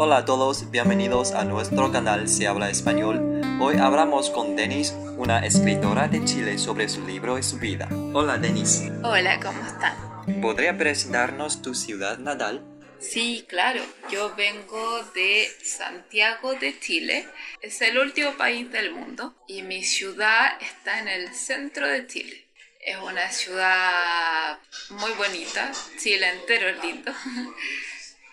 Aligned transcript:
Hola 0.00 0.18
a 0.18 0.24
todos, 0.24 0.70
bienvenidos 0.70 1.32
a 1.32 1.42
nuestro 1.44 1.90
canal 1.90 2.28
Se 2.28 2.46
habla 2.46 2.70
español. 2.70 3.42
Hoy 3.60 3.78
hablamos 3.78 4.30
con 4.30 4.54
Denis, 4.54 4.94
una 5.16 5.44
escritora 5.44 6.06
de 6.06 6.24
Chile, 6.24 6.56
sobre 6.56 6.88
su 6.88 7.04
libro 7.04 7.36
y 7.36 7.42
su 7.42 7.58
vida. 7.58 7.88
Hola 8.14 8.38
Denis. 8.38 8.84
Hola, 9.02 9.40
¿cómo 9.40 9.60
están? 9.66 10.40
¿Podría 10.40 10.78
presentarnos 10.78 11.62
tu 11.62 11.74
ciudad 11.74 12.16
natal? 12.18 12.64
Sí, 13.00 13.44
claro. 13.48 13.82
Yo 14.08 14.36
vengo 14.36 15.02
de 15.16 15.48
Santiago 15.64 16.54
de 16.54 16.78
Chile. 16.78 17.26
Es 17.60 17.82
el 17.82 17.98
último 17.98 18.36
país 18.36 18.70
del 18.70 18.94
mundo 18.94 19.34
y 19.48 19.62
mi 19.62 19.82
ciudad 19.82 20.62
está 20.62 21.00
en 21.00 21.08
el 21.08 21.34
centro 21.34 21.88
de 21.88 22.06
Chile. 22.06 22.46
Es 22.78 22.98
una 22.98 23.32
ciudad 23.32 24.60
muy 24.90 25.10
bonita. 25.14 25.72
Chile 26.00 26.28
entero 26.30 26.68
es 26.68 26.84
lindo. 26.84 27.12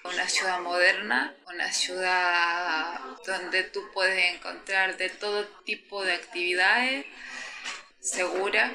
una 0.05 0.29
ciudad 0.29 0.59
moderna, 0.59 1.35
una 1.47 1.71
ciudad 1.71 2.99
donde 3.25 3.63
tú 3.63 3.81
puedes 3.93 4.35
encontrar 4.35 4.97
de 4.97 5.09
todo 5.09 5.45
tipo 5.63 6.03
de 6.03 6.13
actividades, 6.13 7.05
segura, 7.99 8.71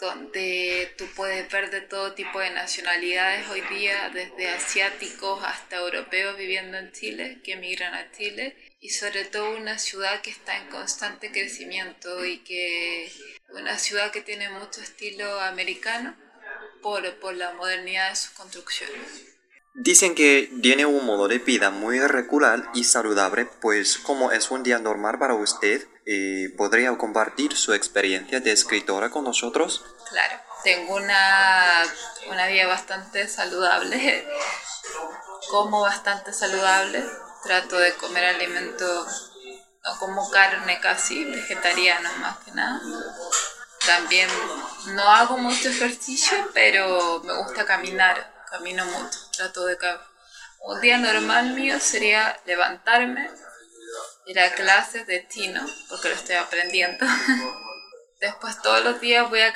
donde 0.00 0.94
tú 0.96 1.06
puedes 1.16 1.50
ver 1.50 1.70
de 1.70 1.80
todo 1.80 2.14
tipo 2.14 2.38
de 2.40 2.50
nacionalidades 2.50 3.48
hoy 3.48 3.60
día, 3.62 4.10
desde 4.10 4.48
asiáticos 4.50 5.42
hasta 5.44 5.76
europeos 5.76 6.36
viviendo 6.36 6.78
en 6.78 6.92
Chile, 6.92 7.40
que 7.42 7.52
emigran 7.52 7.94
a 7.94 8.10
Chile, 8.12 8.56
y 8.80 8.90
sobre 8.90 9.24
todo 9.24 9.56
una 9.56 9.78
ciudad 9.78 10.20
que 10.20 10.30
está 10.30 10.56
en 10.56 10.68
constante 10.68 11.32
crecimiento 11.32 12.24
y 12.24 12.38
que 12.38 13.10
una 13.50 13.78
ciudad 13.78 14.12
que 14.12 14.20
tiene 14.20 14.50
mucho 14.50 14.80
estilo 14.80 15.40
americano 15.40 16.16
por, 16.80 17.18
por 17.18 17.34
la 17.34 17.52
modernidad 17.54 18.10
de 18.10 18.16
sus 18.16 18.30
construcciones. 18.30 19.37
Dicen 19.80 20.16
que 20.16 20.50
tiene 20.60 20.86
un 20.86 21.06
modo 21.06 21.28
de 21.28 21.38
vida 21.38 21.70
muy 21.70 22.00
regular 22.00 22.68
y 22.74 22.82
saludable, 22.82 23.46
pues 23.46 23.96
como 23.98 24.32
es 24.32 24.50
un 24.50 24.64
día 24.64 24.80
normal 24.80 25.20
para 25.20 25.34
usted, 25.34 25.86
eh, 26.04 26.52
¿podría 26.56 26.98
compartir 26.98 27.56
su 27.56 27.72
experiencia 27.72 28.40
de 28.40 28.50
escritora 28.50 29.08
con 29.10 29.22
nosotros? 29.22 29.84
Claro, 30.10 30.34
tengo 30.64 30.96
una, 30.96 31.84
una 32.28 32.48
vida 32.48 32.66
bastante 32.66 33.28
saludable, 33.28 34.26
como 35.48 35.82
bastante 35.82 36.32
saludable, 36.32 37.04
trato 37.44 37.78
de 37.78 37.94
comer 37.94 38.24
alimentos, 38.24 39.32
no 39.84 39.96
como 40.00 40.28
carne 40.28 40.80
casi, 40.80 41.24
vegetariano 41.24 42.10
más 42.18 42.38
que 42.38 42.50
nada. 42.50 42.80
También 43.86 44.28
no 44.86 45.02
hago 45.04 45.38
mucho 45.38 45.68
ejercicio, 45.68 46.36
pero 46.52 47.22
me 47.22 47.36
gusta 47.44 47.64
caminar 47.64 48.37
camino 48.50 48.84
mucho, 48.84 49.18
trato 49.36 49.66
de 49.66 49.76
Un 50.60 50.80
día 50.80 50.98
normal 50.98 51.54
mío 51.54 51.78
sería 51.80 52.38
levantarme, 52.46 53.30
ir 54.26 54.40
a 54.40 54.52
clases 54.54 55.06
de 55.06 55.26
chino, 55.28 55.64
porque 55.88 56.08
lo 56.08 56.14
estoy 56.14 56.36
aprendiendo. 56.36 57.06
Después 58.20 58.60
todos 58.62 58.82
los 58.82 59.00
días 59.00 59.28
voy 59.30 59.42
a 59.42 59.54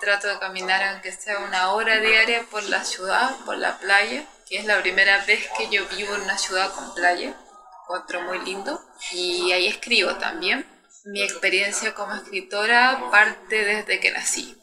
trato 0.00 0.28
de 0.28 0.38
caminar 0.38 0.82
aunque 0.84 1.10
sea 1.10 1.40
una 1.40 1.72
hora 1.72 1.98
diaria 1.98 2.44
por 2.44 2.62
la 2.64 2.84
ciudad, 2.84 3.34
por 3.44 3.56
la 3.58 3.78
playa, 3.78 4.24
que 4.48 4.58
es 4.58 4.64
la 4.64 4.80
primera 4.80 5.24
vez 5.24 5.48
que 5.58 5.68
yo 5.68 5.84
vivo 5.88 6.14
en 6.14 6.20
una 6.20 6.38
ciudad 6.38 6.72
con 6.72 6.94
playa, 6.94 7.34
encuentro 7.82 8.22
muy 8.22 8.38
lindo. 8.44 8.80
Y 9.10 9.50
ahí 9.50 9.66
escribo 9.66 10.14
también. 10.16 10.64
Mi 11.06 11.22
experiencia 11.22 11.94
como 11.94 12.14
escritora 12.14 13.10
parte 13.10 13.64
desde 13.64 13.98
que 13.98 14.12
nací. 14.12 14.56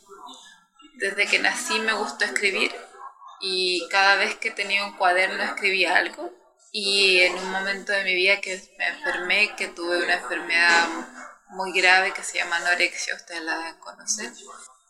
Desde 0.96 1.28
que 1.28 1.40
nací 1.40 1.80
me 1.80 1.94
gustó 1.94 2.24
escribir 2.24 2.74
y 3.46 3.86
cada 3.90 4.16
vez 4.16 4.38
que 4.38 4.52
tenía 4.52 4.86
un 4.86 4.96
cuaderno 4.96 5.44
escribía 5.44 5.98
algo 5.98 6.32
y 6.72 7.20
en 7.20 7.36
un 7.36 7.52
momento 7.52 7.92
de 7.92 8.06
mi 8.06 8.16
vida 8.16 8.40
que 8.40 8.60
me 8.78 8.88
enfermé, 8.88 9.54
que 9.58 9.68
tuve 9.68 10.02
una 10.02 10.14
enfermedad 10.14 10.88
muy 11.50 11.74
grave 11.74 12.14
que 12.14 12.24
se 12.24 12.38
llama 12.38 12.56
anorexia, 12.56 13.16
ustedes 13.16 13.42
la 13.42 13.58
deben 13.58 13.76
conocer, 13.80 14.32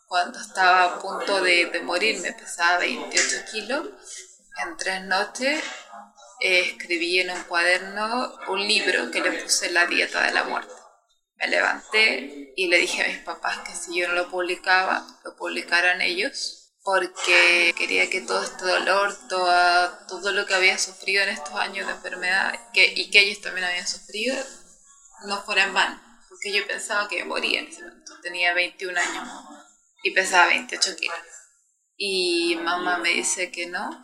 cuando 0.08 0.40
estaba 0.40 0.84
a 0.84 1.00
punto 1.00 1.42
de, 1.42 1.66
de 1.66 1.82
morir, 1.82 2.22
me 2.22 2.32
pesaba 2.32 2.78
28 2.78 3.38
kilos, 3.52 3.88
en 4.64 4.78
tres 4.78 5.02
noches 5.02 5.64
eh, 6.40 6.60
escribí 6.60 7.20
en 7.20 7.32
un 7.32 7.44
cuaderno 7.46 8.38
un 8.50 8.68
libro 8.68 9.10
que 9.10 9.20
le 9.20 9.32
puse 9.32 9.72
La 9.72 9.88
dieta 9.88 10.22
de 10.22 10.32
la 10.32 10.44
muerte. 10.44 10.74
Me 11.38 11.48
levanté 11.48 12.54
y 12.56 12.68
le 12.68 12.78
dije 12.78 13.04
a 13.04 13.08
mis 13.08 13.18
papás 13.20 13.58
que 13.68 13.74
si 13.74 14.00
yo 14.00 14.08
no 14.10 14.14
lo 14.14 14.30
publicaba, 14.30 15.08
lo 15.26 15.36
publicaran 15.36 16.02
ellos 16.02 16.63
porque 16.84 17.74
quería 17.78 18.10
que 18.10 18.22
todo 18.22 18.44
este 18.44 18.66
dolor, 18.66 19.18
todo 19.28 20.32
lo 20.32 20.46
que 20.46 20.54
había 20.54 20.78
sufrido 20.78 21.24
en 21.24 21.30
estos 21.30 21.54
años 21.56 21.88
de 21.88 21.94
enfermedad 21.94 22.72
que, 22.74 22.94
y 22.96 23.10
que 23.10 23.22
ellos 23.22 23.42
también 23.42 23.66
habían 23.66 23.88
sufrido, 23.88 24.36
no 25.26 25.42
fuera 25.44 25.64
en 25.64 25.74
vano, 25.74 26.02
porque 26.28 26.52
yo 26.52 26.68
pensaba 26.68 27.08
que 27.08 27.24
moría 27.24 27.62
en 27.62 27.68
ese 27.68 27.84
momento, 27.84 28.20
tenía 28.22 28.54
21 28.54 29.00
años 29.00 29.30
y 30.04 30.12
pesaba 30.12 30.48
28 30.48 30.96
kilos. 30.98 31.18
Y 31.96 32.58
mamá 32.62 32.98
me 32.98 33.10
dice 33.10 33.50
que 33.50 33.68
no, 33.68 34.02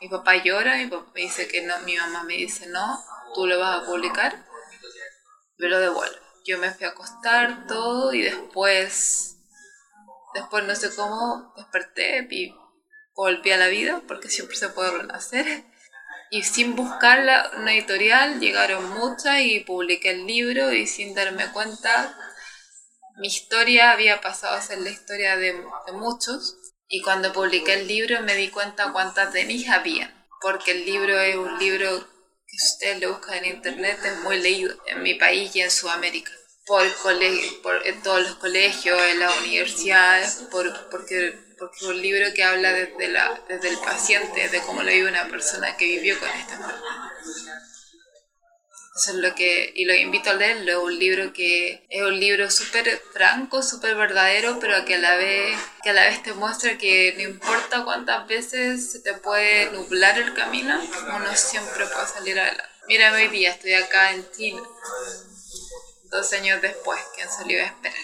mi 0.00 0.08
papá 0.08 0.36
llora, 0.36 0.76
mi 0.76 0.86
papá 0.86 1.10
me 1.14 1.22
dice 1.22 1.48
que 1.48 1.62
no, 1.62 1.78
mi 1.80 1.96
mamá 1.96 2.22
me 2.22 2.34
dice 2.34 2.66
no, 2.68 2.98
tú 3.34 3.46
lo 3.46 3.58
vas 3.58 3.82
a 3.82 3.86
publicar, 3.86 4.46
me 5.58 5.68
lo 5.68 5.78
devuelvo. 5.78 6.16
Yo 6.46 6.58
me 6.58 6.72
fui 6.72 6.86
a 6.86 6.90
acostar 6.90 7.66
todo 7.66 8.14
y 8.14 8.22
después 8.22 9.36
Después 10.34 10.64
no 10.64 10.74
sé 10.74 10.94
cómo 10.94 11.52
desperté 11.56 12.26
y 12.30 12.54
volví 13.14 13.50
a 13.50 13.58
la 13.58 13.68
vida, 13.68 14.02
porque 14.08 14.28
siempre 14.28 14.56
se 14.56 14.68
puede 14.70 14.90
renacer. 14.90 15.64
Y 16.30 16.44
sin 16.44 16.74
buscarla, 16.74 17.50
una 17.58 17.74
editorial, 17.74 18.40
llegaron 18.40 18.88
muchas 18.90 19.40
y 19.40 19.60
publiqué 19.60 20.10
el 20.10 20.26
libro 20.26 20.72
y 20.72 20.86
sin 20.86 21.14
darme 21.14 21.52
cuenta, 21.52 22.16
mi 23.18 23.28
historia 23.28 23.92
había 23.92 24.22
pasado 24.22 24.56
a 24.56 24.62
ser 24.62 24.78
la 24.78 24.90
historia 24.90 25.36
de, 25.36 25.54
muchos. 25.92 26.56
Y 26.88 27.02
cuando 27.02 27.32
publiqué 27.32 27.74
el 27.74 27.88
libro 27.88 28.22
me 28.22 28.34
di 28.34 28.48
cuenta 28.48 28.92
cuántas 28.92 29.32
de 29.32 29.44
mis 29.44 29.68
había, 29.68 30.26
porque 30.40 30.72
el 30.72 30.86
libro 30.86 31.18
es 31.20 31.36
un 31.36 31.58
libro 31.58 32.00
que 32.46 32.56
usted 32.56 33.00
lo 33.00 33.14
busca 33.14 33.36
en 33.36 33.46
internet, 33.46 33.98
es 34.04 34.18
muy 34.20 34.38
leído 34.38 34.74
en 34.86 35.02
mi 35.02 35.14
país 35.14 35.54
y 35.56 35.60
en 35.60 35.70
Sudamérica 35.70 36.32
por, 36.66 36.84
por 37.62 37.86
en 37.86 38.02
todos 38.02 38.22
los 38.22 38.34
colegios, 38.36 39.00
en 39.02 39.20
las 39.20 39.36
universidades, 39.40 40.34
por, 40.50 40.90
porque, 40.90 41.36
porque 41.58 41.76
es 41.76 41.82
un 41.82 42.00
libro 42.00 42.32
que 42.34 42.44
habla 42.44 42.72
desde, 42.72 43.08
la, 43.08 43.42
desde 43.48 43.68
el 43.70 43.78
paciente, 43.78 44.48
de 44.48 44.60
cómo 44.60 44.82
lo 44.82 44.90
vive 44.90 45.08
una 45.08 45.28
persona 45.28 45.76
que 45.76 45.86
vivió 45.86 46.18
con 46.18 46.28
esta 46.28 46.54
enfermedad. 46.54 46.82
Eso 48.94 49.12
es 49.12 49.16
lo 49.16 49.34
que, 49.34 49.72
y 49.74 49.86
lo 49.86 49.94
invito 49.94 50.28
a 50.28 50.34
leerlo, 50.34 50.70
es 50.70 50.76
un 50.76 50.98
libro 50.98 51.32
que 51.32 51.86
es 51.88 52.02
un 52.02 52.20
libro 52.20 52.50
súper 52.50 53.02
franco, 53.12 53.62
súper 53.62 53.96
verdadero, 53.96 54.58
pero 54.60 54.84
que 54.84 54.96
a, 54.96 54.98
la 54.98 55.16
vez, 55.16 55.58
que 55.82 55.90
a 55.90 55.92
la 55.94 56.04
vez 56.04 56.22
te 56.22 56.34
muestra 56.34 56.76
que 56.76 57.14
no 57.16 57.22
importa 57.22 57.84
cuántas 57.84 58.28
veces 58.28 58.92
se 58.92 59.00
te 59.00 59.14
puede 59.14 59.72
nublar 59.72 60.18
el 60.18 60.34
camino, 60.34 60.78
uno 61.06 61.34
siempre 61.34 61.86
puede 61.86 62.06
salir 62.06 62.38
adelante. 62.38 62.70
Mira, 62.86 63.12
hoy 63.14 63.28
día 63.28 63.52
estoy 63.52 63.72
acá 63.72 64.12
en 64.12 64.30
China 64.30 64.62
dos 66.12 66.32
años 66.34 66.60
después, 66.60 67.00
¿quién 67.16 67.28
salió 67.28 67.60
a 67.60 67.66
esperar? 67.66 67.98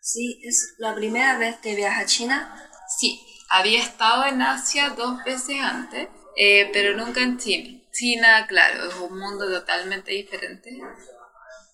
Sí, 0.00 0.40
es 0.44 0.74
la 0.78 0.94
primera 0.94 1.38
vez 1.38 1.56
que 1.58 1.74
viaja 1.74 2.00
a 2.00 2.06
China. 2.06 2.70
Sí, 2.98 3.24
había 3.48 3.80
estado 3.82 4.26
en 4.26 4.42
Asia 4.42 4.90
dos 4.90 5.22
veces 5.24 5.60
antes, 5.62 6.08
eh, 6.36 6.68
pero 6.72 6.96
nunca 6.96 7.20
en 7.20 7.38
China. 7.38 7.80
China, 7.92 8.46
claro, 8.48 8.88
es 8.88 8.94
un 8.96 9.18
mundo 9.18 9.48
totalmente 9.48 10.12
diferente, 10.12 10.78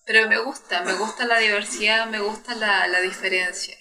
pero 0.05 0.29
me 0.29 0.37
gusta, 0.39 0.81
me 0.81 0.93
gusta 0.93 1.25
la 1.25 1.39
diversidad, 1.39 2.07
me 2.07 2.19
gusta 2.19 2.55
la, 2.55 2.87
la 2.87 3.01
diferencia. 3.01 3.75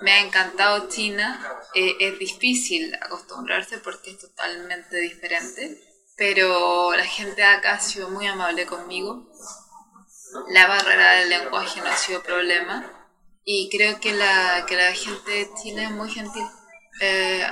Me 0.00 0.12
ha 0.12 0.20
encantado 0.20 0.88
China, 0.88 1.60
eh, 1.74 1.96
es 2.00 2.18
difícil 2.18 2.94
acostumbrarse 3.00 3.78
porque 3.78 4.10
es 4.10 4.18
totalmente 4.18 4.96
diferente, 4.96 5.80
pero 6.16 6.94
la 6.96 7.04
gente 7.04 7.44
acá 7.44 7.74
ha 7.74 7.80
sido 7.80 8.08
muy 8.10 8.26
amable 8.26 8.64
conmigo 8.66 9.30
la 10.48 10.66
barrera 10.66 11.12
del 11.12 11.28
lenguaje 11.28 11.80
no 11.80 11.86
ha 11.86 11.96
sido 11.96 12.22
problema 12.22 12.84
y 13.44 13.68
creo 13.70 14.00
que 14.00 14.12
la, 14.12 14.64
que 14.66 14.76
la 14.76 14.92
gente 14.92 15.30
de 15.30 15.50
China 15.62 15.84
es 15.84 15.90
muy 15.90 16.10
gentil, 16.10 16.46
eh, 17.00 17.46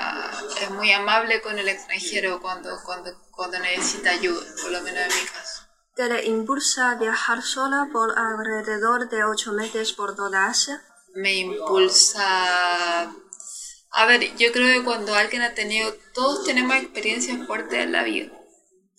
es 0.60 0.70
muy 0.70 0.90
amable 0.92 1.40
con 1.40 1.58
el 1.58 1.68
extranjero 1.68 2.40
cuando, 2.40 2.76
cuando, 2.84 3.12
cuando 3.30 3.58
necesita 3.60 4.10
ayuda, 4.10 4.44
por 4.60 4.72
lo 4.72 4.82
menos 4.82 5.00
en 5.02 5.20
mi 5.20 5.26
caso. 5.28 5.62
¿Te 5.94 6.08
le 6.08 6.24
impulsa 6.26 6.96
viajar 6.96 7.42
sola 7.42 7.88
por 7.92 8.18
alrededor 8.18 9.08
de 9.08 9.22
ocho 9.22 9.52
meses 9.52 9.92
por 9.92 10.16
toda 10.16 10.46
Asia? 10.46 10.82
Me 11.14 11.34
impulsa... 11.34 13.02
A 13.96 14.06
ver, 14.06 14.34
yo 14.36 14.50
creo 14.50 14.80
que 14.80 14.84
cuando 14.84 15.14
alguien 15.14 15.42
ha 15.42 15.54
tenido... 15.54 15.94
Todos 16.12 16.44
tenemos 16.44 16.74
experiencias 16.74 17.46
fuertes 17.46 17.78
en 17.78 17.92
la 17.92 18.02
vida 18.02 18.32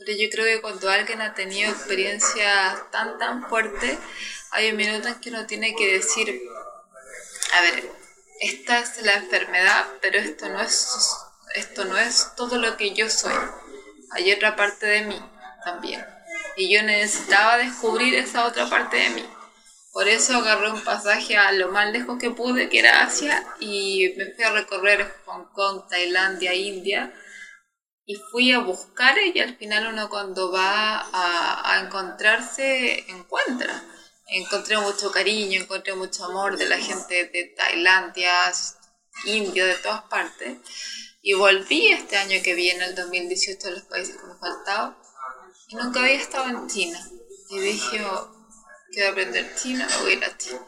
pero 0.06 0.18
yo 0.18 0.30
creo 0.30 0.46
que 0.46 0.62
cuando 0.62 0.90
alguien 0.90 1.22
ha 1.22 1.34
tenido 1.34 1.72
experiencias 1.72 2.92
tan, 2.92 3.18
tan 3.18 3.48
fuertes, 3.50 3.98
hay 4.52 4.70
un 4.70 4.78
minuto 4.78 5.08
en 5.08 5.16
que 5.16 5.30
uno 5.30 5.46
tiene 5.48 5.76
que 5.76 5.94
decir, 5.94 6.42
a 7.54 7.62
ver, 7.62 7.90
esta 8.40 8.80
es 8.80 9.02
la 9.02 9.16
enfermedad, 9.16 9.86
pero 10.02 10.20
esto 10.20 10.48
no 10.50 10.62
es, 10.62 11.10
esto 11.56 11.86
no 11.86 11.98
es 11.98 12.36
todo 12.36 12.58
lo 12.60 12.78
que 12.78 12.94
yo 12.94 13.10
soy. 13.10 13.34
Hay 14.12 14.32
otra 14.32 14.56
parte 14.56 14.86
de 14.86 15.02
mí 15.02 15.20
también. 15.64 16.06
Y 16.56 16.72
yo 16.72 16.84
necesitaba 16.84 17.58
descubrir 17.58 18.14
esa 18.16 18.46
otra 18.46 18.70
parte 18.70 18.98
de 18.98 19.10
mí. 19.10 19.26
Por 19.92 20.08
eso 20.08 20.36
agarré 20.36 20.72
un 20.72 20.82
pasaje 20.82 21.38
a 21.38 21.52
lo 21.54 21.70
más 21.70 21.92
lejos 21.92 22.20
que 22.20 22.30
pude, 22.30 22.70
que 22.70 22.80
era 22.80 23.04
Asia, 23.04 23.46
y 23.60 24.14
me 24.18 24.26
fui 24.34 24.44
a 24.44 24.52
recorrer 24.52 25.16
Hong 25.26 25.46
Kong, 25.54 25.88
Tailandia, 25.90 26.54
India, 26.54 27.14
y 28.06 28.16
fui 28.16 28.52
a 28.52 28.60
buscar 28.60 29.18
y 29.18 29.40
al 29.40 29.58
final 29.58 29.88
uno 29.88 30.10
cuando 30.10 30.52
va 30.52 31.08
a, 31.12 31.82
encontrarse 31.82 33.10
encuentra. 33.10 33.84
Encontré 34.28 34.78
mucho 34.78 35.12
cariño, 35.12 35.62
encontré 35.62 35.94
mucho 35.94 36.26
amor 36.26 36.58
de 36.58 36.68
la 36.68 36.78
gente 36.78 37.26
de 37.26 37.54
Tailandia, 37.56 38.52
India, 39.26 39.66
de 39.66 39.76
todas 39.76 40.04
partes. 40.04 40.58
Y 41.22 41.34
volví 41.34 41.90
este 41.90 42.18
año 42.18 42.42
que 42.44 42.54
viene, 42.54 42.86
el 42.86 42.96
2018, 42.96 43.68
a 43.68 43.72
los 43.72 43.84
países 43.84 44.18
que 44.18 44.28
me 44.28 44.36
faltaban. 44.36 44.98
Y 45.68 45.76
nunca 45.76 46.00
había 46.00 46.14
estado 46.14 46.50
en 46.50 46.68
China. 46.68 47.00
Y 47.50 47.60
dije, 47.60 48.04
oh, 48.06 48.48
quiero 48.92 49.12
aprender 49.12 49.56
chino, 49.56 49.86
voy 50.02 50.12
a 50.12 50.16
ir 50.16 50.26
a 50.26 50.38
China. 50.38 50.62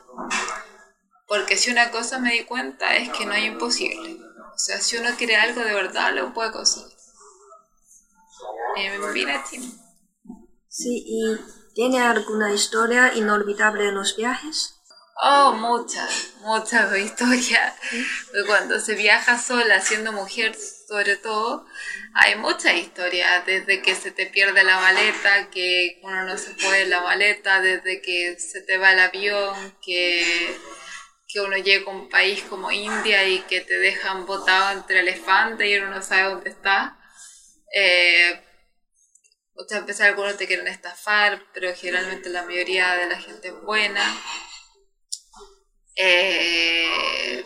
Porque 1.27 1.57
si 1.57 1.71
una 1.71 1.91
cosa 1.91 2.19
me 2.19 2.33
di 2.33 2.45
cuenta 2.45 2.95
es 2.95 3.09
que 3.09 3.25
no 3.25 3.33
hay 3.33 3.45
imposible. 3.45 4.17
O 4.53 4.59
sea, 4.59 4.79
si 4.81 4.97
uno 4.97 5.09
quiere 5.17 5.35
algo 5.35 5.61
de 5.61 5.73
verdad, 5.73 6.13
lo 6.13 6.33
puede 6.33 6.51
conseguir. 6.51 6.96
Y 8.79 8.89
me 8.97 9.11
vine 9.11 9.33
a 9.33 9.43
China. 9.43 9.67
Sí, 10.69 11.03
¿y 11.07 11.37
tiene 11.73 12.01
alguna 12.01 12.53
historia 12.53 13.13
inolvidable 13.15 13.87
en 13.87 13.95
los 13.95 14.15
viajes? 14.15 14.77
Oh, 15.19 15.51
muchas, 15.53 16.35
muchas 16.41 16.95
historias. 16.95 17.73
Cuando 18.45 18.79
se 18.79 18.93
viaja 18.93 19.39
sola, 19.39 19.81
siendo 19.81 20.11
mujer 20.11 20.55
sobre 20.87 21.15
todo, 21.15 21.65
hay 22.13 22.35
muchas 22.35 22.75
historias. 22.75 23.43
Desde 23.47 23.81
que 23.81 23.95
se 23.95 24.11
te 24.11 24.27
pierde 24.27 24.63
la 24.63 24.79
maleta, 24.79 25.49
que 25.49 25.99
uno 26.03 26.23
no 26.25 26.37
se 26.37 26.51
puede 26.51 26.85
la 26.85 27.01
maleta, 27.01 27.61
desde 27.61 28.01
que 28.01 28.39
se 28.39 28.61
te 28.61 28.77
va 28.77 28.91
el 28.91 28.99
avión, 28.99 29.75
que, 29.83 30.55
que 31.27 31.41
uno 31.41 31.57
llega 31.57 31.91
a 31.91 31.95
un 31.95 32.09
país 32.09 32.43
como 32.43 32.69
India 32.69 33.27
y 33.27 33.39
que 33.39 33.61
te 33.61 33.79
dejan 33.79 34.27
botado 34.27 34.77
entre 34.77 34.99
elefantes 34.99 35.67
y 35.67 35.77
uno 35.77 35.89
no 35.89 36.01
sabe 36.03 36.29
dónde 36.29 36.51
está. 36.51 36.95
Eh, 37.73 38.46
muchas 39.57 39.85
veces 39.85 40.01
algunos 40.01 40.37
te 40.37 40.47
quieren 40.47 40.67
estafar, 40.67 41.41
pero 41.53 41.73
generalmente 41.75 42.29
la 42.29 42.43
mayoría 42.43 42.95
de 42.95 43.07
la 43.07 43.19
gente 43.19 43.49
es 43.49 43.61
buena. 43.61 44.03
Eh, 45.95 47.43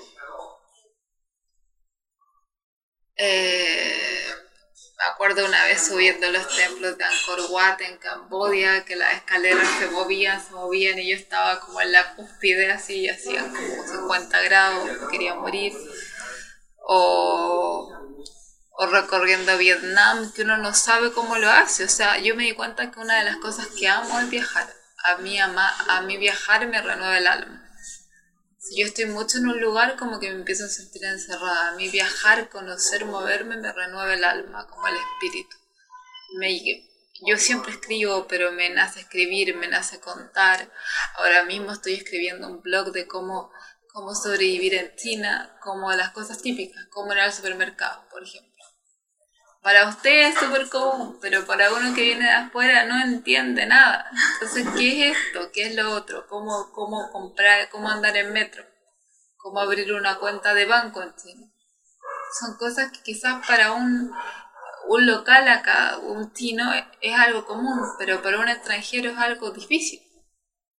eh, 3.16 4.02
me 4.98 5.04
acuerdo 5.14 5.46
una 5.46 5.64
vez 5.66 5.88
subiendo 5.88 6.30
los 6.30 6.48
templos 6.56 6.98
de 6.98 7.04
Angkor 7.04 7.40
Wat 7.50 7.82
en 7.82 7.98
Cambodia, 7.98 8.86
que 8.86 8.96
las 8.96 9.14
escaleras 9.16 9.68
se 9.80 9.88
movían, 9.88 10.44
se 10.46 10.52
movían 10.52 11.00
y 11.00 11.10
yo 11.10 11.16
estaba 11.16 11.60
como 11.62 11.82
en 11.82 11.92
la 11.92 12.16
cúspide 12.16 12.72
así, 12.72 13.10
hacían 13.10 13.50
como 13.52 13.88
50 13.88 14.42
grados, 14.42 14.90
quería 15.10 15.34
morir. 15.36 15.74
O, 16.84 17.21
o 18.82 18.86
recorriendo 18.88 19.58
Vietnam, 19.58 20.32
que 20.34 20.42
uno 20.42 20.58
no 20.58 20.74
sabe 20.74 21.12
cómo 21.12 21.38
lo 21.38 21.50
hace. 21.50 21.84
O 21.84 21.90
sea, 21.90 22.18
yo 22.18 22.36
me 22.36 22.46
di 22.46 22.54
cuenta 22.54 22.92
que 22.92 23.00
una 23.00 23.20
de 23.20 23.26
las 23.26 23.38
cosas 23.38 23.68
que 23.68 23.88
amo 23.88 24.20
es 24.20 24.30
viajar. 24.30 24.68
A 25.04 25.18
mí, 25.18 25.40
a, 25.40 25.52
a 25.88 26.02
mí 26.02 26.18
viajar 26.18 26.68
me 26.68 26.82
renueva 26.82 27.18
el 27.18 27.28
alma 27.28 27.62
si 28.62 28.80
yo 28.80 28.86
estoy 28.86 29.06
mucho 29.06 29.40
en 29.40 29.48
un 29.48 29.60
lugar, 29.60 29.98
como 29.98 30.20
que 30.20 30.30
me 30.30 30.36
empiezo 30.36 30.66
a 30.66 30.70
sentir 30.70 31.04
encerrada. 31.04 31.70
A 31.70 31.76
mí 31.76 31.90
viajar, 31.90 32.48
conocer, 32.50 33.06
moverme 33.06 33.58
me 33.58 33.74
renueva 33.74 34.14
el 34.14 34.24
alma, 34.24 34.68
como 34.68 34.88
el 34.88 34.96
espíritu. 34.96 35.58
Me, 36.38 36.62
yo 37.26 37.38
siempre 37.38 37.72
escribo, 37.72 38.28
pero 38.28 38.52
me 38.52 38.70
nace 38.70 39.00
escribir, 39.00 39.56
me 39.56 39.68
nace 39.68 40.00
contar. 40.00 40.72
Ahora 41.16 41.44
mismo 41.44 41.72
estoy 41.72 41.96
escribiendo 41.96 42.48
un 42.48 42.62
blog 42.62 42.92
de 42.92 43.08
cómo, 43.08 43.52
cómo 43.92 44.14
sobrevivir 44.14 44.76
en 44.76 44.96
China, 44.96 45.58
como 45.64 45.92
las 45.94 46.12
cosas 46.12 46.40
típicas, 46.40 46.86
cómo 46.92 47.14
ir 47.14 47.20
al 47.20 47.34
supermercado, 47.34 48.08
por 48.12 48.22
ejemplo. 48.22 48.51
Para 49.62 49.88
usted 49.88 50.30
es 50.30 50.40
súper 50.40 50.70
común, 50.70 51.20
pero 51.22 51.46
para 51.46 51.72
uno 51.72 51.94
que 51.94 52.02
viene 52.02 52.26
de 52.26 52.32
afuera 52.32 52.86
no 52.86 53.00
entiende 53.00 53.68
nada. 53.68 54.10
Entonces, 54.34 54.68
¿qué 54.76 55.12
es 55.12 55.18
esto? 55.18 55.52
¿Qué 55.54 55.68
es 55.68 55.76
lo 55.76 55.92
otro? 55.92 56.26
¿Cómo, 56.28 56.72
cómo 56.72 57.12
comprar, 57.12 57.70
cómo 57.70 57.90
andar 57.90 58.18
en 58.18 58.34
metro? 58.34 58.66
¿Cómo 59.38 59.60
abrir 59.60 59.94
una 59.94 60.18
cuenta 60.18 60.56
de 60.56 60.66
banco 60.66 61.04
en 61.04 61.16
China? 61.16 61.48
Son 62.40 62.58
cosas 62.58 62.92
que 62.92 63.04
quizás 63.04 63.46
para 63.46 63.74
un, 63.74 64.12
un 64.88 65.06
local 65.06 65.48
acá, 65.48 65.98
un 66.00 66.34
chino, 66.34 66.72
es 67.00 67.16
algo 67.16 67.46
común, 67.46 67.80
pero 68.00 68.24
para 68.24 68.40
un 68.40 68.50
extranjero 68.50 69.12
es 69.12 69.18
algo 69.18 69.52
difícil. 69.52 70.02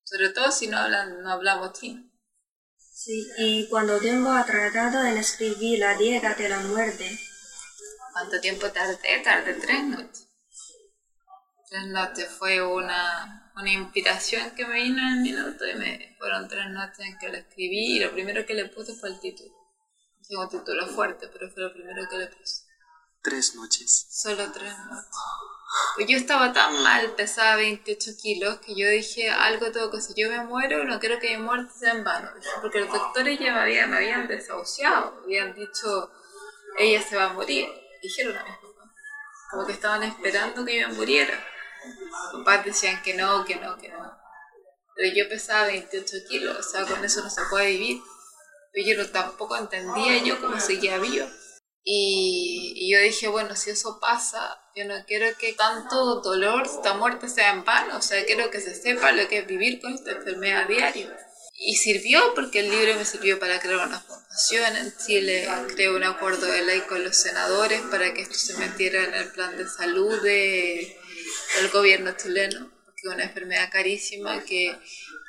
Sobre 0.03 0.31
todo 0.31 0.51
si 0.51 0.67
no, 0.67 0.79
hablan, 0.79 1.23
no 1.23 1.31
hablamos 1.31 1.73
chino. 1.75 2.03
Sí, 2.77 3.29
y 3.39 3.69
cuando 3.69 3.99
tengo 3.99 4.33
tratado 4.45 5.05
en 5.05 5.19
escribir 5.19 5.79
la 5.79 5.97
dieta 5.97 6.35
de 6.35 6.49
la 6.49 6.61
muerte, 6.61 7.19
¿Cuánto 8.13 8.41
tiempo 8.41 8.71
tardé? 8.71 9.21
Tardé 9.25 9.55
tres 9.55 9.85
noches. 9.85 10.29
Tres 11.69 11.87
noches 11.87 12.29
fue 12.29 12.61
una, 12.63 13.51
una 13.57 13.71
inspiración 13.71 14.51
que 14.55 14.67
me 14.67 14.83
vino 14.83 14.99
en 15.01 15.09
el 15.09 15.21
minuto 15.21 15.67
y 15.67 15.75
me 15.75 16.17
fueron 16.19 16.47
tres 16.47 16.69
noches 16.71 17.01
en 17.01 17.19
que 17.19 17.29
lo 17.31 17.39
escribí 17.39 17.97
y 17.97 18.01
lo 18.01 18.13
primero 18.13 18.45
que 18.45 18.53
le 18.53 18.67
puse 18.67 18.95
fue 18.95 19.09
el 19.09 19.21
título. 19.21 19.51
Es 20.21 20.37
un 20.37 20.49
título 20.49 20.87
fuerte, 20.89 21.29
pero 21.29 21.51
fue 21.51 21.63
lo 21.63 21.73
primero 21.73 22.07
que 22.09 22.19
le 22.19 22.27
puse. 22.27 22.65
Tres 23.23 23.55
noches. 23.55 24.09
Solo 24.11 24.53
tres 24.53 24.77
noches. 24.79 25.17
Pues 25.95 26.07
yo 26.07 26.19
estaba 26.19 26.53
tan 26.53 26.83
mal, 26.83 27.15
pesaba 27.15 27.57
28 27.57 28.11
kilos, 28.21 28.59
que 28.59 28.75
yo 28.75 28.87
dije, 28.91 29.31
algo 29.31 29.73
tengo 29.73 29.91
que 29.91 30.03
si 30.03 30.13
yo 30.15 30.29
me 30.29 30.45
muero, 30.45 30.85
no 30.85 31.01
quiero 31.01 31.19
que 31.19 31.35
mi 31.35 31.43
muerte 31.43 31.73
sea 31.79 31.93
en 31.93 32.05
vano. 32.05 32.29
Porque 32.61 32.81
los 32.81 32.93
doctores 32.93 33.39
ya 33.39 33.55
me 33.55 33.61
habían, 33.61 33.91
me 33.91 33.97
habían 33.97 34.29
desahuciado, 34.29 35.23
habían 35.25 35.55
dicho, 35.55 36.11
ella 36.79 37.03
se 37.03 37.17
va 37.17 37.31
a 37.31 37.33
morir 37.33 37.67
dijeron 38.03 38.37
a 38.37 38.45
mis 38.45 38.57
papás. 38.57 38.91
Como 39.51 39.67
que 39.67 39.73
estaban 39.73 40.03
esperando 40.03 40.65
que 40.65 40.81
yo 40.81 40.89
muriera. 40.91 41.47
Mis 41.85 42.45
papás 42.45 42.65
decían 42.65 43.03
que 43.03 43.15
no, 43.15 43.45
que 43.45 43.57
no, 43.57 43.77
que 43.79 43.89
no. 43.89 44.13
Pero 44.95 45.15
yo 45.15 45.29
pesaba 45.29 45.67
28 45.67 46.17
kilos, 46.29 46.59
o 46.59 46.63
sea, 46.63 46.85
con 46.85 47.05
eso 47.05 47.23
no 47.23 47.31
se 47.31 47.43
puede 47.51 47.71
vivir. 47.71 48.03
Pero 48.73 48.87
yo 48.87 49.11
tampoco 49.11 49.57
entendía 49.57 50.23
yo 50.23 50.41
cómo 50.41 50.59
seguía 50.61 50.99
vivo. 50.99 51.27
Y, 51.85 52.91
yo 52.93 53.01
dije, 53.01 53.29
bueno, 53.29 53.57
si 53.57 53.71
eso 53.71 53.99
pasa, 54.01 54.61
yo 54.77 54.85
no 54.85 54.95
quiero 55.07 55.27
que 55.37 55.53
tanto 55.55 56.21
dolor, 56.21 56.65
esta 56.65 56.95
muerte 56.95 57.29
sea 57.29 57.51
en 57.53 57.65
vano, 57.65 57.99
o 57.99 58.03
sea, 58.03 58.25
quiero 58.25 58.51
que 58.51 58.61
se 58.61 58.75
sepa 58.75 59.13
lo 59.13 59.27
que 59.29 59.39
es 59.39 59.47
vivir 59.47 59.81
con 59.81 59.93
esta 59.93 60.13
enfermedad 60.13 60.69
diario. 60.69 61.11
Y 61.65 61.77
sirvió 61.77 62.35
porque 62.35 62.61
el 62.61 62.71
libro 62.71 62.97
me 62.97 63.05
sirvió 63.05 63.39
para 63.39 63.61
crear 63.61 63.87
una 63.87 64.01
fundación 64.01 64.77
en 64.77 64.93
Chile, 64.97 65.49
creé 65.75 65.91
un 65.91 66.03
acuerdo 66.03 66.47
de 66.47 66.63
ley 66.63 66.81
con 66.89 67.05
los 67.05 67.17
senadores 67.17 67.81
para 67.83 68.13
que 68.13 68.23
esto 68.23 68.35
se 68.35 68.57
metiera 68.59 69.05
en 69.05 69.15
el 69.15 69.31
plan 69.31 69.57
de 69.57 69.69
salud 69.69 70.21
de, 70.23 70.99
del 71.57 71.71
gobierno 71.71 72.17
chileno, 72.17 72.69
porque 72.85 73.03
es 73.05 73.15
una 73.15 73.25
enfermedad 73.25 73.71
carísima 73.71 74.43
que 74.43 74.77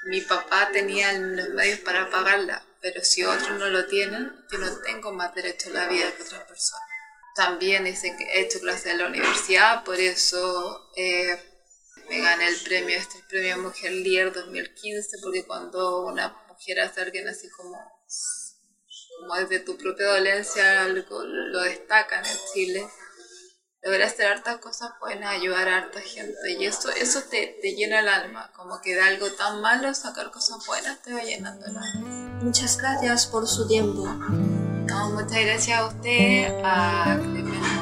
mi 0.08 0.22
papá 0.22 0.70
tenía 0.74 1.14
los 1.14 1.50
medios 1.50 1.80
para 1.80 2.10
pagarla, 2.10 2.66
pero 2.82 3.04
si 3.04 3.24
otros 3.24 3.60
no 3.60 3.70
lo 3.70 3.86
tienen, 3.86 4.32
yo 4.52 4.58
no 4.58 4.76
tengo 4.82 5.14
más 5.14 5.36
derecho 5.36 5.70
a 5.70 5.74
la 5.74 5.88
vida 5.88 6.12
que 6.18 6.24
otras 6.24 6.46
personas. 6.46 6.88
También 7.36 7.84
dicen 7.84 8.18
que 8.18 8.24
he 8.24 8.42
hecho 8.42 8.60
clases 8.60 8.88
en 8.88 8.98
la 8.98 9.08
universidad, 9.08 9.84
por 9.84 10.00
eso... 10.00 10.90
Eh, 10.96 11.53
me 12.10 12.20
gané 12.20 12.48
el 12.48 12.58
premio, 12.64 12.98
este 12.98 13.24
premio 13.30 13.58
Mujer 13.58 13.92
Líder 13.92 14.34
2015, 14.34 15.18
porque 15.22 15.46
cuando 15.46 16.06
una 16.06 16.36
mujer 16.48 16.82
hace 16.82 17.02
alguien 17.02 17.28
así 17.28 17.50
como, 17.50 17.78
como 19.20 19.36
desde 19.36 19.60
tu 19.60 19.78
propia 19.78 20.08
dolencia, 20.08 20.84
algo 20.84 21.24
lo 21.24 21.62
destacan 21.62 22.26
en 22.26 22.38
Chile, 22.54 22.88
lograr 23.82 24.08
hacer 24.08 24.28
hartas 24.28 24.58
cosas 24.60 24.92
pueden 25.00 25.24
ayudar 25.24 25.68
a 25.68 25.78
harta 25.78 26.00
gente. 26.02 26.34
Y 26.58 26.66
eso, 26.66 26.90
eso 26.92 27.22
te, 27.30 27.58
te, 27.62 27.76
llena 27.76 28.00
el 28.00 28.08
alma, 28.08 28.52
como 28.56 28.82
que 28.82 28.96
de 28.96 29.02
algo 29.02 29.30
tan 29.32 29.62
malo 29.62 29.94
sacar 29.94 30.32
cosas 30.32 30.66
buenas 30.66 31.02
te 31.02 31.14
va 31.14 31.22
llenando 31.22 31.66
el 31.66 31.76
alma. 31.78 32.40
Muchas 32.42 32.78
gracias 32.78 33.28
por 33.28 33.48
su 33.48 33.68
tiempo. 33.68 34.06
No, 34.06 35.10
muchas 35.12 35.40
gracias 35.40 35.80
a 35.80 35.88
usted, 35.88 36.62
a 36.64 37.18
Clemente 37.22 37.73